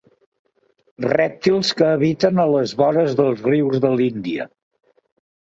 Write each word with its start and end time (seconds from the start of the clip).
Rèptils 1.11 1.69
que 1.81 1.89
habiten 1.97 2.43
a 2.45 2.47
les 2.53 2.73
vores 2.81 3.15
dels 3.21 3.47
rius 3.53 3.85
de 3.85 3.93
l'Índia. 4.01 4.49